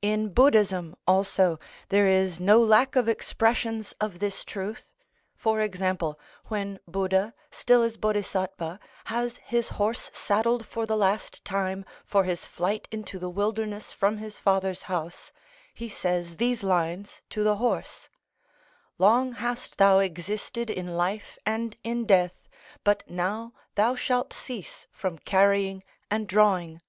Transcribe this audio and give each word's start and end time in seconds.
In 0.00 0.28
Buddhism 0.32 0.94
also, 1.08 1.58
there 1.88 2.06
is 2.06 2.38
no 2.38 2.60
lack 2.62 2.94
of 2.94 3.08
expressions 3.08 3.94
of 4.00 4.20
this 4.20 4.44
truth. 4.44 4.94
For 5.34 5.60
example, 5.60 6.20
when 6.46 6.78
Buddha, 6.86 7.34
still 7.50 7.82
as 7.82 7.96
Bodisatwa, 7.96 8.78
has 9.06 9.38
his 9.38 9.70
horse 9.70 10.08
saddled 10.14 10.64
for 10.68 10.86
the 10.86 10.96
last 10.96 11.44
time, 11.44 11.84
for 12.04 12.22
his 12.22 12.44
flight 12.46 12.86
into 12.92 13.18
the 13.18 13.28
wilderness 13.28 13.90
from 13.90 14.18
his 14.18 14.38
father's 14.38 14.82
house, 14.82 15.32
he 15.74 15.88
says 15.88 16.36
these 16.36 16.62
lines 16.62 17.22
to 17.30 17.42
the 17.42 17.56
horse: 17.56 18.08
"Long 18.98 19.32
hast 19.32 19.78
thou 19.78 19.98
existed 19.98 20.70
in 20.70 20.96
life 20.96 21.36
and 21.44 21.74
in 21.82 22.04
death, 22.06 22.46
but 22.84 23.02
now 23.10 23.52
thou 23.74 23.96
shalt 23.96 24.32
cease 24.32 24.86
from 24.92 25.18
carrying 25.18 25.82
and 26.08 26.28
drawing. 26.28 26.80